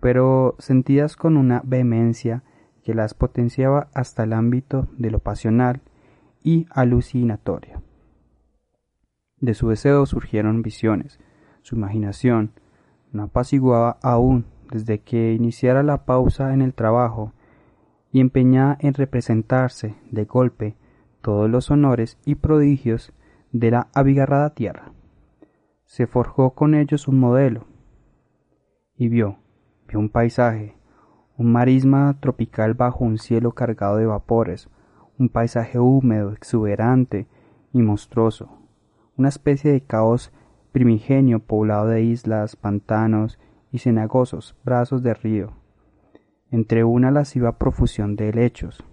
pero 0.00 0.56
sentidas 0.58 1.16
con 1.16 1.36
una 1.36 1.62
vehemencia 1.64 2.42
que 2.84 2.94
las 2.94 3.14
potenciaba 3.14 3.88
hasta 3.94 4.24
el 4.24 4.32
ámbito 4.32 4.88
de 4.96 5.10
lo 5.10 5.18
pasional 5.18 5.82
y 6.42 6.66
alucinatorio. 6.70 7.82
De 9.38 9.54
su 9.54 9.68
deseo 9.68 10.06
surgieron 10.06 10.62
visiones, 10.62 11.18
su 11.62 11.76
imaginación 11.76 12.52
no 13.12 13.24
apaciguaba 13.24 13.98
aún 14.02 14.46
desde 14.70 15.00
que 15.00 15.32
iniciara 15.32 15.82
la 15.82 16.04
pausa 16.04 16.54
en 16.54 16.62
el 16.62 16.74
trabajo 16.74 17.32
y 18.12 18.20
empeñada 18.20 18.76
en 18.80 18.94
representarse 18.94 19.96
de 20.10 20.24
golpe 20.24 20.76
todos 21.20 21.50
los 21.50 21.70
honores 21.70 22.18
y 22.24 22.36
prodigios 22.36 23.12
de 23.52 23.70
la 23.70 23.88
abigarrada 23.94 24.54
tierra. 24.54 24.92
Se 25.84 26.06
forjó 26.06 26.50
con 26.50 26.74
ellos 26.74 27.08
un 27.08 27.18
modelo 27.18 27.66
y 28.96 29.08
vio, 29.08 29.38
vio 29.88 29.98
un 29.98 30.08
paisaje, 30.08 30.76
un 31.40 31.52
marisma 31.52 32.18
tropical 32.20 32.74
bajo 32.74 33.02
un 33.02 33.16
cielo 33.16 33.52
cargado 33.52 33.96
de 33.96 34.04
vapores, 34.04 34.68
un 35.18 35.30
paisaje 35.30 35.78
húmedo, 35.78 36.32
exuberante 36.32 37.28
y 37.72 37.80
monstruoso, 37.80 38.58
una 39.16 39.30
especie 39.30 39.72
de 39.72 39.80
caos 39.80 40.32
primigenio 40.70 41.38
poblado 41.38 41.86
de 41.86 42.02
islas, 42.02 42.56
pantanos 42.56 43.38
y 43.72 43.78
cenagosos 43.78 44.54
brazos 44.66 45.02
de 45.02 45.14
río, 45.14 45.54
entre 46.50 46.84
una 46.84 47.10
lasciva 47.10 47.56
profusión 47.56 48.16
de 48.16 48.28
helechos, 48.28 48.84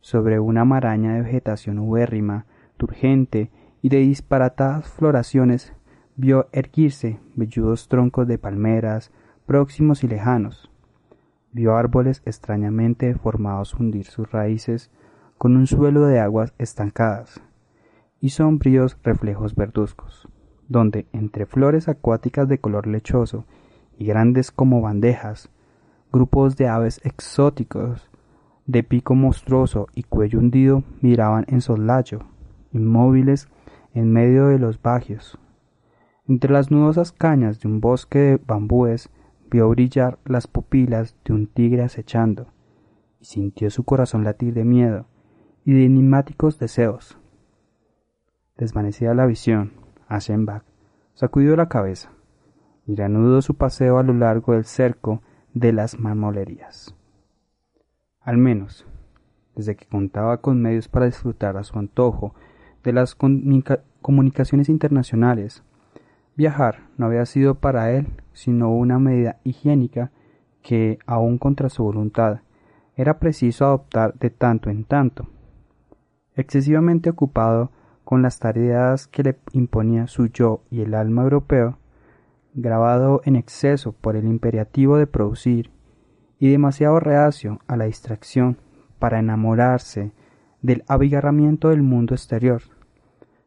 sobre 0.00 0.40
una 0.40 0.64
maraña 0.64 1.12
de 1.12 1.20
vegetación 1.20 1.78
ubérrima, 1.78 2.46
turgente 2.78 3.50
y 3.82 3.90
de 3.90 3.98
disparatadas 3.98 4.88
floraciones, 4.88 5.74
vio 6.16 6.48
erguirse 6.52 7.20
velludos 7.34 7.88
troncos 7.88 8.26
de 8.26 8.38
palmeras, 8.38 9.12
próximos 9.44 10.02
y 10.04 10.08
lejanos. 10.08 10.71
Vio 11.52 11.76
árboles 11.76 12.22
extrañamente 12.24 13.06
deformados 13.06 13.74
hundir 13.74 14.06
sus 14.06 14.30
raíces 14.30 14.90
con 15.38 15.56
un 15.56 15.66
suelo 15.66 16.06
de 16.06 16.18
aguas 16.20 16.54
estancadas 16.58 17.40
y 18.20 18.30
sombríos 18.30 18.96
reflejos 19.02 19.54
verduzcos 19.54 20.28
donde 20.72 21.06
entre 21.12 21.46
flores 21.46 21.88
acuáticas 21.88 22.48
de 22.48 22.58
color 22.58 22.86
lechoso 22.86 23.44
y 23.98 24.06
grandes 24.06 24.50
como 24.50 24.80
bandejas, 24.80 25.50
grupos 26.12 26.56
de 26.56 26.66
aves 26.66 27.00
exóticos 27.04 28.08
de 28.66 28.82
pico 28.82 29.14
monstruoso 29.14 29.86
y 29.94 30.04
cuello 30.04 30.38
hundido 30.38 30.82
miraban 31.00 31.44
en 31.48 31.60
soslayo, 31.60 32.20
inmóviles 32.72 33.48
en 33.92 34.12
medio 34.12 34.46
de 34.46 34.58
los 34.58 34.80
bajios. 34.80 35.38
Entre 36.26 36.52
las 36.52 36.70
nudosas 36.70 37.12
cañas 37.12 37.60
de 37.60 37.68
un 37.68 37.80
bosque 37.80 38.18
de 38.18 38.36
bambúes 38.46 39.10
vio 39.52 39.68
brillar 39.68 40.18
las 40.24 40.46
pupilas 40.46 41.14
de 41.24 41.34
un 41.34 41.46
tigre 41.46 41.82
acechando, 41.82 42.46
y 43.20 43.26
sintió 43.26 43.70
su 43.70 43.84
corazón 43.84 44.24
latir 44.24 44.54
de 44.54 44.64
miedo 44.64 45.06
y 45.64 45.74
de 45.74 45.84
enigmáticos 45.84 46.58
deseos. 46.58 47.18
Desvanecida 48.56 49.14
la 49.14 49.26
visión, 49.26 49.72
Aschenbach 50.08 50.64
sacudió 51.14 51.54
la 51.54 51.68
cabeza 51.68 52.10
y 52.86 52.94
reanudó 52.96 53.42
su 53.42 53.54
paseo 53.54 53.98
a 53.98 54.02
lo 54.02 54.14
largo 54.14 54.54
del 54.54 54.64
cerco 54.64 55.22
de 55.52 55.72
las 55.72 55.98
marmolerías. 55.98 56.96
Al 58.20 58.38
menos, 58.38 58.86
desde 59.54 59.76
que 59.76 59.86
contaba 59.86 60.40
con 60.40 60.62
medios 60.62 60.88
para 60.88 61.06
disfrutar 61.06 61.56
a 61.58 61.64
su 61.64 61.78
antojo 61.78 62.34
de 62.82 62.92
las 62.92 63.14
comunicaciones 64.00 64.68
internacionales. 64.68 65.62
Viajar 66.34 66.88
no 66.96 67.06
había 67.06 67.26
sido 67.26 67.56
para 67.56 67.92
él 67.92 68.06
sino 68.32 68.74
una 68.74 68.98
medida 68.98 69.38
higiénica 69.44 70.10
que, 70.62 70.98
aun 71.06 71.38
contra 71.38 71.68
su 71.68 71.84
voluntad, 71.84 72.40
era 72.96 73.18
preciso 73.18 73.66
adoptar 73.66 74.14
de 74.14 74.30
tanto 74.30 74.70
en 74.70 74.84
tanto. 74.84 75.28
Excesivamente 76.34 77.10
ocupado 77.10 77.70
con 78.04 78.22
las 78.22 78.38
tareas 78.38 79.06
que 79.06 79.22
le 79.22 79.38
imponía 79.52 80.06
su 80.06 80.26
yo 80.26 80.62
y 80.70 80.80
el 80.80 80.94
alma 80.94 81.22
europeo, 81.22 81.78
grabado 82.54 83.22
en 83.24 83.36
exceso 83.36 83.92
por 83.92 84.16
el 84.16 84.26
imperativo 84.26 84.98
de 84.98 85.06
producir 85.06 85.70
y 86.38 86.50
demasiado 86.50 87.00
reacio 87.00 87.60
a 87.66 87.76
la 87.76 87.84
distracción 87.84 88.58
para 88.98 89.18
enamorarse 89.18 90.12
del 90.60 90.84
abigarramiento 90.88 91.68
del 91.68 91.82
mundo 91.82 92.14
exterior, 92.14 92.62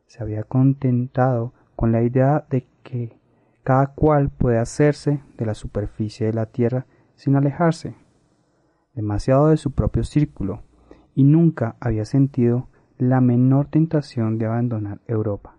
se 0.08 0.22
había 0.22 0.44
contentado 0.44 1.54
con 1.76 1.92
la 1.92 2.04
idea 2.04 2.46
de 2.50 2.68
que 2.86 3.20
cada 3.66 3.88
cual 3.88 4.30
puede 4.30 4.60
hacerse 4.60 5.22
de 5.38 5.46
la 5.46 5.56
superficie 5.56 6.28
de 6.28 6.34
la 6.34 6.46
tierra 6.46 6.86
sin 7.16 7.36
alejarse 7.36 7.96
demasiado 8.96 9.50
de 9.50 9.58
su 9.58 9.72
propio 9.72 10.04
círculo, 10.04 10.64
y 11.14 11.24
nunca 11.24 11.76
había 11.80 12.06
sentido 12.06 12.70
la 12.98 13.22
menor 13.22 13.68
tentación 13.68 14.38
de 14.38 14.46
abandonar 14.46 15.02
Europa. 15.06 15.58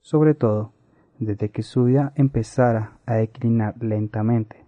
Sobre 0.00 0.34
todo, 0.34 0.72
desde 1.18 1.50
que 1.50 1.62
su 1.62 1.84
vida 1.84 2.12
empezara 2.16 2.98
a 3.06 3.14
declinar 3.14 3.76
lentamente, 3.80 4.66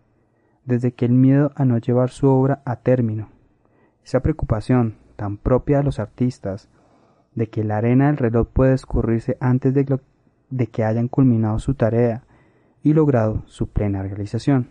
desde 0.64 0.92
que 0.92 1.04
el 1.04 1.12
miedo 1.12 1.52
a 1.56 1.64
no 1.64 1.78
llevar 1.78 2.10
su 2.10 2.28
obra 2.28 2.62
a 2.64 2.76
término, 2.76 3.28
esa 4.04 4.20
preocupación 4.20 4.96
tan 5.16 5.36
propia 5.36 5.78
de 5.78 5.84
los 5.84 5.98
artistas, 5.98 6.68
de 7.34 7.48
que 7.48 7.64
la 7.64 7.78
arena 7.78 8.06
del 8.06 8.16
reloj 8.16 8.48
puede 8.48 8.74
escurrirse 8.74 9.36
antes 9.40 9.74
de, 9.74 9.98
de 10.50 10.66
que 10.66 10.84
hayan 10.84 11.08
culminado 11.08 11.58
su 11.58 11.74
tarea 11.74 12.24
y 12.82 12.92
logrado 12.92 13.42
su 13.46 13.68
plena 13.68 14.02
realización 14.02 14.68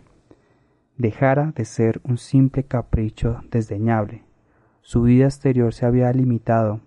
dejara 1.00 1.52
de 1.56 1.64
ser 1.64 2.00
un 2.04 2.18
simple 2.18 2.64
capricho 2.64 3.40
desdeñable. 3.50 4.24
Su 4.82 5.02
vida 5.02 5.24
exterior 5.24 5.72
se 5.72 5.86
había 5.86 6.12
limitado, 6.12 6.80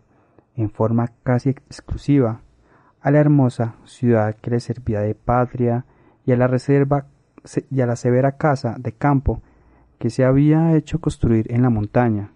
en 0.55 0.69
forma 0.69 1.11
casi 1.23 1.49
exclusiva, 1.49 2.41
a 3.01 3.11
la 3.11 3.19
hermosa 3.19 3.75
ciudad 3.85 4.35
que 4.35 4.51
le 4.51 4.59
servía 4.59 5.01
de 5.01 5.15
patria 5.15 5.85
y 6.25 6.31
a 6.31 6.37
la 6.37 6.47
reserva 6.47 7.07
y 7.69 7.81
a 7.81 7.85
la 7.85 7.95
severa 7.95 8.37
casa 8.37 8.75
de 8.79 8.93
campo 8.93 9.41
que 9.99 10.09
se 10.09 10.23
había 10.23 10.75
hecho 10.75 11.01
construir 11.01 11.51
en 11.51 11.63
la 11.63 11.69
montaña 11.69 12.31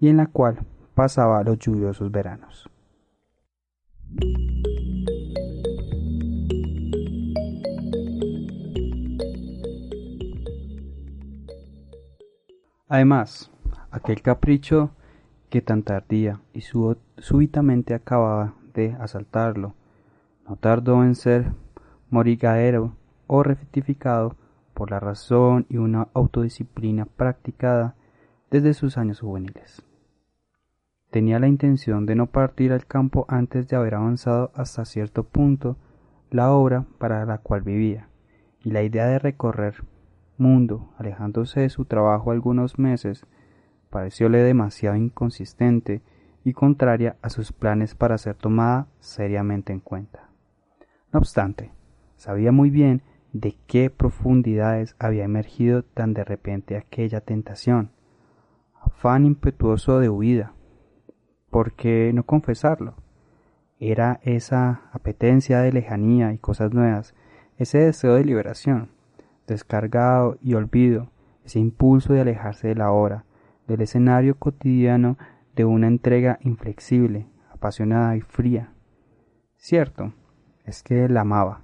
y 0.00 0.08
en 0.08 0.16
la 0.16 0.26
cual 0.26 0.66
pasaba 0.94 1.44
los 1.44 1.58
lluviosos 1.58 2.10
veranos. 2.10 2.70
Además, 12.88 13.50
aquel 13.90 14.22
capricho 14.22 14.90
que 15.50 15.60
tan 15.60 15.82
tardía 15.82 16.40
y 16.52 16.62
súbitamente 16.62 17.94
acababa 17.94 18.54
de 18.74 18.92
asaltarlo, 19.00 19.74
no 20.48 20.56
tardó 20.56 21.04
en 21.04 21.14
ser 21.14 21.52
morigadero 22.10 22.94
o 23.26 23.42
rectificado 23.42 24.36
por 24.72 24.90
la 24.90 25.00
razón 25.00 25.66
y 25.68 25.76
una 25.76 26.08
autodisciplina 26.14 27.04
practicada 27.04 27.94
desde 28.50 28.72
sus 28.72 28.96
años 28.96 29.20
juveniles. 29.20 29.82
Tenía 31.10 31.38
la 31.38 31.48
intención 31.48 32.06
de 32.06 32.14
no 32.14 32.26
partir 32.26 32.72
al 32.72 32.86
campo 32.86 33.26
antes 33.28 33.68
de 33.68 33.76
haber 33.76 33.94
avanzado 33.94 34.50
hasta 34.54 34.84
cierto 34.84 35.24
punto 35.24 35.76
la 36.30 36.52
obra 36.52 36.84
para 36.98 37.24
la 37.24 37.38
cual 37.38 37.62
vivía, 37.62 38.08
y 38.62 38.70
la 38.70 38.82
idea 38.82 39.06
de 39.06 39.18
recorrer 39.18 39.84
mundo, 40.38 40.92
alejándose 40.98 41.60
de 41.60 41.70
su 41.70 41.84
trabajo 41.84 42.30
algunos 42.30 42.78
meses, 42.78 43.26
parecióle 43.90 44.42
demasiado 44.42 44.96
inconsistente 44.96 46.02
y 46.44 46.52
contraria 46.52 47.16
a 47.22 47.30
sus 47.30 47.52
planes 47.52 47.94
para 47.94 48.18
ser 48.18 48.34
tomada 48.34 48.88
seriamente 49.00 49.72
en 49.72 49.80
cuenta. 49.80 50.30
No 51.12 51.20
obstante, 51.20 51.72
sabía 52.16 52.52
muy 52.52 52.70
bien 52.70 53.02
de 53.32 53.56
qué 53.66 53.90
profundidades 53.90 54.96
había 54.98 55.24
emergido 55.24 55.82
tan 55.82 56.14
de 56.14 56.24
repente 56.24 56.76
aquella 56.76 57.20
tentación, 57.20 57.90
afán 58.80 59.26
impetuoso 59.26 60.00
de 60.00 60.08
huida. 60.08 60.54
¿Por 61.50 61.72
qué 61.72 62.12
no 62.14 62.24
confesarlo? 62.24 62.94
Era 63.80 64.20
esa 64.22 64.90
apetencia 64.92 65.60
de 65.60 65.72
lejanía 65.72 66.32
y 66.32 66.38
cosas 66.38 66.72
nuevas, 66.72 67.14
ese 67.56 67.78
deseo 67.78 68.14
de 68.14 68.24
liberación, 68.24 68.90
descargado 69.48 70.38
y 70.40 70.54
olvido, 70.54 71.10
ese 71.44 71.58
impulso 71.58 72.12
de 72.12 72.20
alejarse 72.20 72.68
de 72.68 72.74
la 72.76 72.92
hora, 72.92 73.24
del 73.66 73.80
escenario 73.80 74.38
cotidiano 74.38 75.18
de 75.56 75.64
una 75.64 75.88
entrega 75.88 76.38
inflexible, 76.42 77.26
apasionada 77.50 78.16
y 78.16 78.20
fría. 78.20 78.72
Cierto, 79.56 80.12
es 80.64 80.82
que 80.82 81.08
la 81.08 81.22
amaba, 81.22 81.62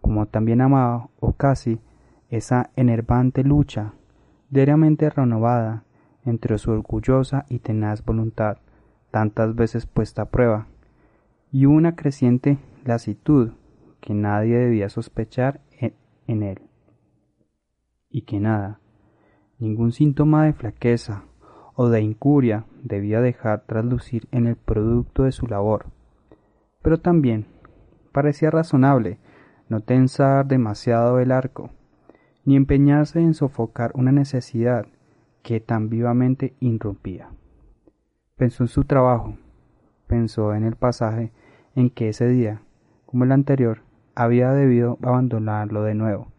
como 0.00 0.26
también 0.26 0.60
amaba, 0.60 1.08
o 1.18 1.32
casi, 1.32 1.80
esa 2.28 2.70
enervante 2.76 3.42
lucha, 3.42 3.94
diariamente 4.50 5.10
renovada, 5.10 5.84
entre 6.24 6.56
su 6.58 6.70
orgullosa 6.70 7.46
y 7.48 7.58
tenaz 7.58 8.04
voluntad, 8.04 8.58
tantas 9.10 9.56
veces 9.56 9.86
puesta 9.86 10.22
a 10.22 10.26
prueba, 10.26 10.66
y 11.50 11.66
una 11.66 11.96
creciente 11.96 12.58
lasitud 12.84 13.52
que 14.00 14.14
nadie 14.14 14.56
debía 14.56 14.88
sospechar 14.88 15.60
en 16.26 16.42
él 16.42 16.71
y 18.12 18.22
que 18.22 18.38
nada, 18.38 18.78
ningún 19.58 19.90
síntoma 19.90 20.44
de 20.44 20.52
flaqueza 20.52 21.24
o 21.74 21.88
de 21.88 22.02
incuria 22.02 22.66
debía 22.82 23.20
dejar 23.20 23.64
traslucir 23.66 24.28
en 24.30 24.46
el 24.46 24.56
producto 24.56 25.24
de 25.24 25.32
su 25.32 25.46
labor. 25.46 25.86
Pero 26.82 27.00
también 27.00 27.46
parecía 28.12 28.50
razonable 28.50 29.18
no 29.68 29.80
tensar 29.80 30.46
demasiado 30.46 31.18
el 31.18 31.32
arco, 31.32 31.70
ni 32.44 32.56
empeñarse 32.56 33.20
en 33.20 33.34
sofocar 33.34 33.92
una 33.94 34.12
necesidad 34.12 34.86
que 35.42 35.60
tan 35.60 35.88
vivamente 35.88 36.54
irrumpía. 36.60 37.30
Pensó 38.36 38.64
en 38.64 38.68
su 38.68 38.84
trabajo, 38.84 39.36
pensó 40.06 40.54
en 40.54 40.64
el 40.64 40.76
pasaje 40.76 41.32
en 41.74 41.88
que 41.88 42.08
ese 42.10 42.28
día, 42.28 42.60
como 43.06 43.24
el 43.24 43.32
anterior, 43.32 43.82
había 44.14 44.52
debido 44.52 44.98
abandonarlo 45.02 45.84
de 45.84 45.94
nuevo, 45.94 46.31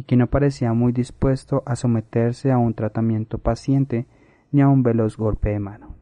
y 0.00 0.04
que 0.04 0.16
no 0.16 0.28
parecía 0.28 0.72
muy 0.72 0.92
dispuesto 0.92 1.62
a 1.66 1.76
someterse 1.76 2.50
a 2.50 2.56
un 2.56 2.72
tratamiento 2.72 3.36
paciente 3.36 4.06
ni 4.50 4.62
a 4.62 4.68
un 4.68 4.82
veloz 4.82 5.18
golpe 5.18 5.50
de 5.50 5.60
mano. 5.60 5.94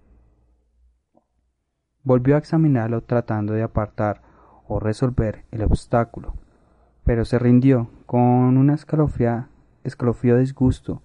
Volvió 2.04 2.36
a 2.36 2.38
examinarlo 2.38 3.02
tratando 3.02 3.54
de 3.54 3.64
apartar 3.64 4.22
o 4.68 4.78
resolver 4.78 5.46
el 5.50 5.62
obstáculo, 5.62 6.36
pero 7.02 7.24
se 7.24 7.40
rindió 7.40 7.90
con 8.06 8.56
un 8.56 8.70
escalofrío 8.70 10.36
disgusto, 10.36 11.02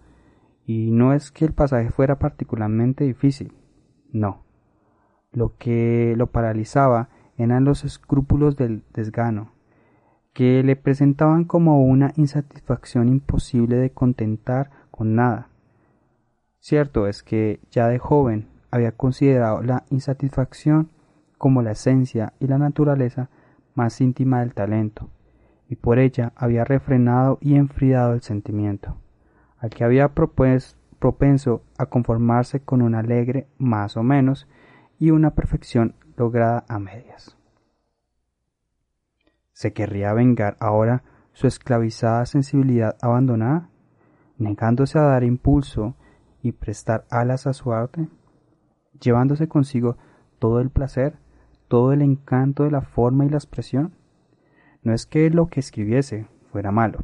y 0.64 0.92
no 0.92 1.14
es 1.14 1.32
que 1.32 1.46
el 1.46 1.54
pasaje 1.54 1.90
fuera 1.90 2.20
particularmente 2.20 3.06
difícil, 3.06 3.54
no. 4.12 4.44
Lo 5.32 5.58
que 5.58 6.14
lo 6.16 6.28
paralizaba 6.28 7.10
eran 7.38 7.66
los 7.66 7.86
escrúpulos 7.86 8.56
del 8.56 8.84
desgano, 8.94 9.53
que 10.34 10.64
le 10.64 10.76
presentaban 10.76 11.46
como 11.46 11.84
una 11.84 12.12
insatisfacción 12.16 13.08
imposible 13.08 13.78
de 13.78 13.92
contentar 13.92 14.72
con 14.90 15.16
nada. 15.16 15.50
Cierto 16.60 17.08
es 17.08 17.24
que 17.24 17.60
ya 17.72 17.88
de 17.88 18.00
joven 18.00 18.48
había 18.72 18.94
considerado 18.94 19.62
la 19.62 19.84
insatisfacción 19.90 20.90
como 21.38 21.62
la 21.62 21.72
esencia 21.72 22.34
y 22.40 22.48
la 22.48 22.58
naturaleza 22.58 23.30
más 23.76 24.02
íntima 24.02 24.40
del 24.40 24.54
talento, 24.54 25.10
y 25.70 25.76
por 25.76 26.00
ella 26.00 26.32
había 26.36 26.64
refrenado 26.64 27.38
y 27.42 27.56
enfriado 27.56 28.14
el 28.14 28.22
sentimiento, 28.22 28.98
al 29.60 29.70
que 29.70 29.84
había 29.84 30.14
propenso 30.14 31.64
a 31.78 31.86
conformarse 31.88 32.62
con 32.62 32.82
un 32.82 32.96
alegre 32.96 33.48
más 33.58 33.98
o 33.98 34.04
menos 34.04 34.48
y 35.00 35.12
una 35.12 35.32
perfección 35.32 35.96
lograda 36.16 36.64
a 36.68 36.80
medias. 36.80 37.38
¿Se 39.64 39.72
querría 39.72 40.12
vengar 40.12 40.58
ahora 40.60 41.04
su 41.32 41.48
esclavizada 41.48 42.26
sensibilidad 42.26 42.98
abandonada, 43.02 43.70
negándose 44.38 45.00
a 45.00 45.04
dar 45.04 45.24
impulso 45.24 45.96
y 46.42 46.52
prestar 46.52 47.06
alas 47.10 47.48
a 47.48 47.54
su 47.54 47.72
arte, 47.72 48.10
llevándose 49.00 49.48
consigo 49.48 49.96
todo 50.38 50.60
el 50.60 50.70
placer, 50.70 51.18
todo 51.70 51.94
el 51.94 52.02
encanto 52.02 52.66
de 52.66 52.72
la 52.72 52.82
forma 52.82 53.24
y 53.24 53.30
la 53.30 53.38
expresión? 53.38 53.96
No 54.82 54.94
es 54.94 55.06
que 55.06 55.30
lo 55.30 55.48
que 55.48 55.62
escribiese 55.62 56.28
fuera 56.52 56.74
malo, 56.74 57.00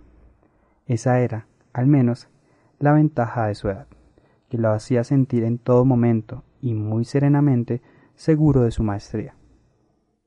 esa 0.86 1.22
era, 1.22 1.48
al 1.72 1.88
menos, 1.88 2.28
la 2.78 2.92
ventaja 2.92 3.48
de 3.48 3.56
su 3.56 3.70
edad, 3.70 3.88
que 4.50 4.58
lo 4.58 4.74
hacía 4.74 5.06
sentir 5.06 5.46
en 5.46 5.60
todo 5.60 5.86
momento 5.86 6.44
y 6.60 6.74
muy 6.74 7.06
serenamente 7.06 7.82
seguro 8.16 8.64
de 8.64 8.72
su 8.72 8.84
maestría. 8.84 9.34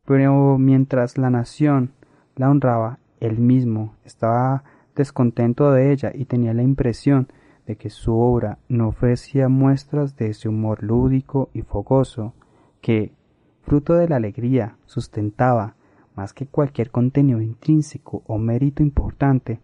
Pero 0.07 0.57
mientras 0.57 1.19
la 1.19 1.29
nación 1.29 1.93
la 2.37 2.51
honraba, 2.51 2.99
él 3.21 3.39
mismo 3.39 3.95
estaba 4.05 4.65
descontento 4.95 5.71
de 5.73 5.93
ella 5.93 6.13
y 6.15 6.25
tenía 6.25 6.55
la 6.55 6.63
impresión 6.63 7.29
de 7.67 7.77
que 7.77 7.91
su 7.91 8.15
obra 8.15 8.59
no 8.69 8.89
ofrecía 8.89 9.49
muestras 9.49 10.17
de 10.17 10.31
ese 10.31 10.49
humor 10.49 10.83
lúdico 10.83 11.51
y 11.55 11.63
fogoso 11.63 12.35
que, 12.81 13.15
fruto 13.63 13.95
de 13.95 14.09
la 14.09 14.17
alegría, 14.17 14.77
sustentaba, 14.87 15.77
más 16.15 16.35
que 16.35 16.47
cualquier 16.47 16.91
contenido 16.91 17.41
intrínseco 17.41 18.23
o 18.27 18.39
mérito 18.39 18.83
importante, 18.83 19.61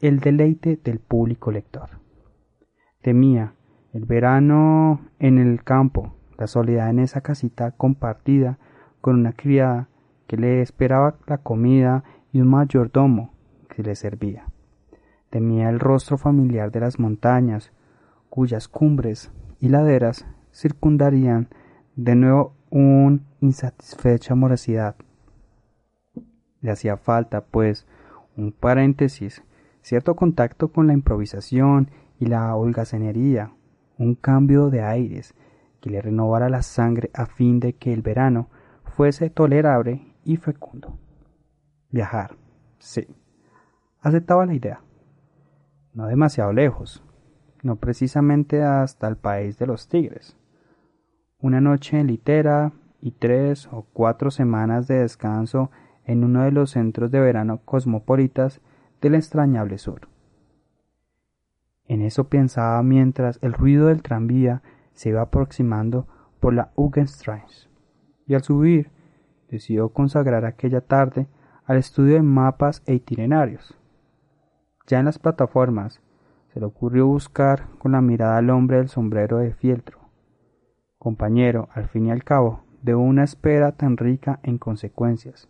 el 0.00 0.20
deleite 0.20 0.78
del 0.82 0.98
público 0.98 1.50
lector. 1.50 2.00
Temía 3.02 3.54
el 3.92 4.04
verano 4.04 5.00
en 5.18 5.38
el 5.38 5.64
campo, 5.64 6.14
la 6.38 6.46
soledad 6.46 6.90
en 6.90 7.00
esa 7.00 7.22
casita 7.22 7.72
compartida 7.72 8.58
con 9.00 9.18
una 9.18 9.32
criada 9.32 9.89
que 10.30 10.36
le 10.36 10.62
esperaba 10.62 11.16
la 11.26 11.38
comida 11.38 12.04
y 12.32 12.40
un 12.40 12.46
mayordomo 12.46 13.32
que 13.68 13.82
le 13.82 13.96
servía. 13.96 14.46
Temía 15.28 15.68
el 15.68 15.80
rostro 15.80 16.18
familiar 16.18 16.70
de 16.70 16.78
las 16.78 17.00
montañas, 17.00 17.72
cuyas 18.28 18.68
cumbres 18.68 19.32
y 19.58 19.70
laderas 19.70 20.24
circundarían 20.52 21.48
de 21.96 22.14
nuevo 22.14 22.54
un 22.70 23.26
insatisfecha 23.40 24.36
morosidad. 24.36 24.94
Le 26.60 26.70
hacía 26.70 26.96
falta, 26.96 27.40
pues, 27.40 27.88
un 28.36 28.52
paréntesis, 28.52 29.42
cierto 29.82 30.14
contacto 30.14 30.68
con 30.68 30.86
la 30.86 30.92
improvisación 30.92 31.90
y 32.20 32.26
la 32.26 32.54
holgazanería, 32.54 33.50
un 33.98 34.14
cambio 34.14 34.70
de 34.70 34.80
aires 34.82 35.34
que 35.80 35.90
le 35.90 36.00
renovara 36.00 36.48
la 36.48 36.62
sangre 36.62 37.10
a 37.14 37.26
fin 37.26 37.58
de 37.58 37.72
que 37.72 37.92
el 37.92 38.02
verano 38.02 38.48
fuese 38.84 39.28
tolerable 39.28 40.06
y 40.24 40.36
fecundo. 40.36 40.98
Viajar, 41.90 42.36
sí. 42.78 43.06
Aceptaba 44.00 44.46
la 44.46 44.54
idea. 44.54 44.80
No 45.92 46.06
demasiado 46.06 46.52
lejos, 46.52 47.02
no 47.62 47.76
precisamente 47.76 48.62
hasta 48.62 49.08
el 49.08 49.16
país 49.16 49.58
de 49.58 49.66
los 49.66 49.88
tigres. 49.88 50.36
Una 51.40 51.60
noche 51.60 51.98
en 51.98 52.06
litera 52.06 52.72
y 53.00 53.12
tres 53.12 53.68
o 53.72 53.86
cuatro 53.92 54.30
semanas 54.30 54.86
de 54.86 55.00
descanso 55.00 55.70
en 56.04 56.24
uno 56.24 56.42
de 56.42 56.52
los 56.52 56.70
centros 56.70 57.10
de 57.10 57.20
verano 57.20 57.60
cosmopolitas 57.64 58.60
del 59.00 59.14
extrañable 59.14 59.78
sur. 59.78 60.08
En 61.86 62.02
eso 62.02 62.28
pensaba 62.28 62.82
mientras 62.82 63.38
el 63.42 63.52
ruido 63.52 63.88
del 63.88 64.02
tranvía 64.02 64.62
se 64.92 65.08
iba 65.08 65.22
aproximando 65.22 66.06
por 66.38 66.54
la 66.54 66.72
Ugenstraße, 66.76 67.68
y 68.26 68.34
al 68.34 68.42
subir 68.42 68.90
decidió 69.50 69.88
consagrar 69.90 70.44
aquella 70.44 70.80
tarde 70.80 71.26
al 71.66 71.76
estudio 71.76 72.14
de 72.14 72.22
mapas 72.22 72.82
e 72.86 72.94
itinerarios. 72.94 73.76
Ya 74.86 74.98
en 74.98 75.04
las 75.04 75.18
plataformas 75.18 76.00
se 76.52 76.60
le 76.60 76.66
ocurrió 76.66 77.06
buscar 77.06 77.66
con 77.78 77.92
la 77.92 78.00
mirada 78.00 78.38
al 78.38 78.50
hombre 78.50 78.78
del 78.78 78.88
sombrero 78.88 79.38
de 79.38 79.52
fieltro, 79.52 79.98
compañero, 80.98 81.68
al 81.72 81.88
fin 81.88 82.06
y 82.06 82.10
al 82.10 82.24
cabo, 82.24 82.64
de 82.82 82.94
una 82.94 83.24
espera 83.24 83.72
tan 83.72 83.96
rica 83.96 84.40
en 84.42 84.58
consecuencias, 84.58 85.48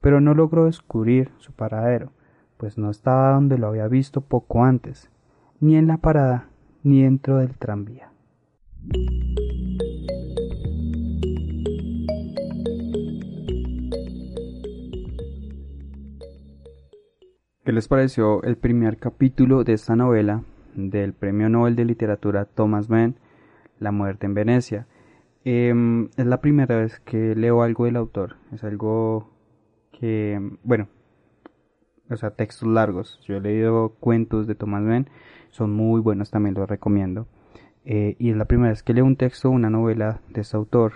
pero 0.00 0.20
no 0.20 0.34
logró 0.34 0.66
descubrir 0.66 1.30
su 1.38 1.52
paradero, 1.52 2.12
pues 2.56 2.76
no 2.76 2.90
estaba 2.90 3.32
donde 3.32 3.58
lo 3.58 3.68
había 3.68 3.88
visto 3.88 4.20
poco 4.20 4.64
antes, 4.64 5.10
ni 5.60 5.76
en 5.76 5.86
la 5.86 5.98
parada, 5.98 6.48
ni 6.82 7.02
dentro 7.02 7.38
del 7.38 7.56
tranvía. 7.56 8.10
¿Qué 17.66 17.72
les 17.72 17.88
pareció 17.88 18.44
el 18.44 18.56
primer 18.56 18.96
capítulo 18.96 19.64
de 19.64 19.72
esta 19.72 19.96
novela 19.96 20.44
del 20.76 21.14
Premio 21.14 21.48
Nobel 21.48 21.74
de 21.74 21.84
Literatura 21.84 22.44
Thomas 22.44 22.88
Mann, 22.88 23.16
La 23.80 23.90
muerte 23.90 24.26
en 24.26 24.34
Venecia? 24.34 24.86
Em, 25.44 26.08
es 26.16 26.26
la 26.26 26.40
primera 26.40 26.76
vez 26.76 27.00
que 27.00 27.34
leo 27.34 27.62
algo 27.62 27.86
del 27.86 27.96
autor, 27.96 28.36
es 28.52 28.62
algo 28.62 29.32
que, 29.90 30.40
bueno, 30.62 30.86
o 32.08 32.16
sea, 32.16 32.30
textos 32.30 32.68
largos. 32.68 33.20
Yo 33.26 33.34
he 33.34 33.40
leído 33.40 33.96
cuentos 33.98 34.46
de 34.46 34.54
Thomas 34.54 34.82
Mann, 34.82 35.10
son 35.50 35.72
muy 35.72 36.00
buenos, 36.00 36.30
también 36.30 36.54
los 36.54 36.68
recomiendo. 36.68 37.26
Eh, 37.84 38.14
y 38.20 38.30
es 38.30 38.36
la 38.36 38.44
primera 38.44 38.70
vez 38.70 38.84
que 38.84 38.94
leo 38.94 39.04
un 39.04 39.16
texto, 39.16 39.50
una 39.50 39.70
novela 39.70 40.20
de 40.28 40.42
este 40.42 40.56
autor, 40.56 40.92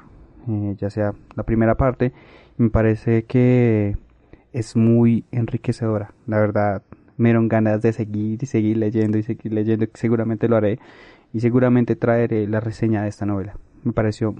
eh, 0.46 0.76
ya 0.78 0.88
sea 0.88 1.14
la 1.35 1.42
primera 1.42 1.76
parte, 1.76 2.12
me 2.59 2.70
parece 2.70 3.24
que 3.24 3.96
es 4.53 4.77
muy 4.77 5.25
enriquecedora. 5.31 6.13
La 6.27 6.39
verdad, 6.39 6.83
me 7.17 7.29
dieron 7.29 7.49
ganas 7.49 7.83
de 7.83 7.93
seguir 7.93 8.43
y 8.43 8.47
seguir 8.47 8.77
leyendo 8.77 9.19
y 9.19 9.23
seguir 9.23 9.53
leyendo. 9.53 9.87
Seguramente 9.95 10.49
lo 10.49 10.57
haré 10.57 10.79
y 11.33 11.41
seguramente 11.41 11.97
traeré 11.97 12.47
la 12.47 12.61
reseña 12.61 13.03
de 13.03 13.09
esta 13.09 13.27
novela. 13.27 13.57
Me 13.85 13.93
pareció 13.93 14.35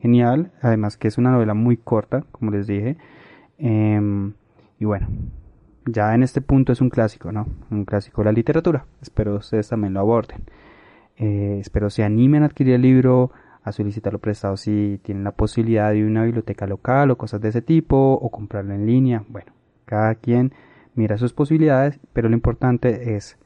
genial, 0.00 0.52
además 0.62 0.96
que 0.96 1.08
es 1.08 1.18
una 1.18 1.32
novela 1.32 1.54
muy 1.54 1.76
corta, 1.76 2.24
como 2.32 2.50
les 2.50 2.66
dije. 2.66 2.96
Em, 3.58 4.34
y 4.78 4.84
bueno, 4.84 5.08
ya 5.86 6.14
en 6.14 6.22
este 6.22 6.40
punto 6.40 6.72
es 6.72 6.80
un 6.80 6.90
clásico, 6.90 7.32
¿no? 7.32 7.46
Un 7.70 7.84
clásico 7.84 8.22
de 8.22 8.26
la 8.26 8.32
literatura. 8.32 8.86
Espero 9.02 9.36
ustedes 9.36 9.68
también 9.68 9.94
lo 9.94 10.00
aborden. 10.00 10.42
Eh, 11.16 11.58
espero 11.60 11.88
se 11.90 12.04
animen 12.04 12.42
a 12.42 12.46
adquirir 12.46 12.74
el 12.74 12.82
libro, 12.82 13.30
a 13.66 13.72
solicitarlo 13.72 14.20
prestado 14.20 14.56
si 14.56 15.00
tienen 15.02 15.24
la 15.24 15.32
posibilidad 15.32 15.90
de 15.90 16.06
una 16.06 16.22
biblioteca 16.22 16.68
local 16.68 17.10
o 17.10 17.18
cosas 17.18 17.40
de 17.40 17.48
ese 17.48 17.62
tipo, 17.62 18.12
o 18.12 18.30
comprarlo 18.30 18.72
en 18.74 18.86
línea. 18.86 19.24
Bueno, 19.28 19.52
cada 19.84 20.14
quien 20.14 20.52
mira 20.94 21.18
sus 21.18 21.32
posibilidades, 21.32 21.98
pero 22.12 22.28
lo 22.28 22.36
importante 22.36 23.16
es 23.16 23.36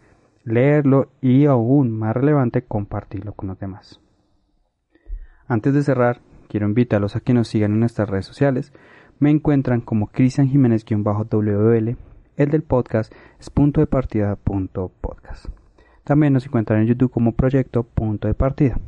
leerlo 0.44 1.08
y 1.22 1.46
aún 1.46 1.90
más 1.90 2.14
relevante 2.14 2.60
compartirlo 2.60 3.32
con 3.32 3.48
los 3.48 3.58
demás. 3.58 3.98
Antes 5.48 5.72
de 5.72 5.82
cerrar, 5.82 6.20
quiero 6.48 6.66
invitarlos 6.66 7.16
a 7.16 7.20
que 7.20 7.32
nos 7.32 7.48
sigan 7.48 7.72
en 7.72 7.80
nuestras 7.80 8.10
redes 8.10 8.26
sociales. 8.26 8.74
Me 9.20 9.30
encuentran 9.30 9.80
como 9.80 10.08
Cristian 10.08 10.50
Jiménez-WL, 10.50 11.96
el 12.36 12.50
del 12.50 12.62
podcast 12.62 13.10
es 13.38 13.48
punto 13.48 13.80
de 13.80 13.86
partida 13.86 14.36
podcast. 14.36 15.46
También 16.04 16.34
nos 16.34 16.44
encuentran 16.44 16.82
en 16.82 16.88
YouTube 16.88 17.10
como 17.10 17.32
proyecto 17.32 17.84
punto 17.84 18.28
de 18.28 18.34
partida. 18.34 18.78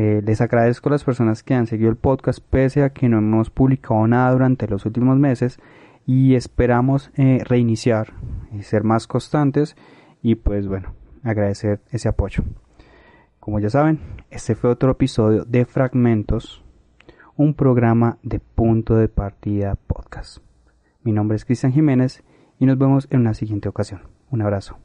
Eh, 0.00 0.22
les 0.24 0.40
agradezco 0.40 0.88
a 0.88 0.92
las 0.92 1.02
personas 1.02 1.42
que 1.42 1.54
han 1.54 1.66
seguido 1.66 1.90
el 1.90 1.96
podcast 1.96 2.38
pese 2.38 2.84
a 2.84 2.90
que 2.90 3.08
no 3.08 3.18
hemos 3.18 3.50
publicado 3.50 4.06
nada 4.06 4.30
durante 4.30 4.68
los 4.68 4.86
últimos 4.86 5.18
meses 5.18 5.58
y 6.06 6.36
esperamos 6.36 7.10
eh, 7.16 7.42
reiniciar 7.44 8.12
y 8.52 8.62
ser 8.62 8.84
más 8.84 9.08
constantes 9.08 9.74
y 10.22 10.36
pues 10.36 10.68
bueno, 10.68 10.94
agradecer 11.24 11.80
ese 11.90 12.08
apoyo. 12.08 12.44
Como 13.40 13.58
ya 13.58 13.70
saben, 13.70 13.98
este 14.30 14.54
fue 14.54 14.70
otro 14.70 14.92
episodio 14.92 15.44
de 15.44 15.64
Fragmentos, 15.64 16.62
un 17.34 17.54
programa 17.54 18.18
de 18.22 18.38
punto 18.38 18.94
de 18.94 19.08
partida 19.08 19.74
podcast. 19.74 20.38
Mi 21.02 21.10
nombre 21.10 21.34
es 21.34 21.44
Cristian 21.44 21.72
Jiménez 21.72 22.22
y 22.60 22.66
nos 22.66 22.78
vemos 22.78 23.08
en 23.10 23.18
una 23.18 23.34
siguiente 23.34 23.68
ocasión. 23.68 24.02
Un 24.30 24.42
abrazo. 24.42 24.78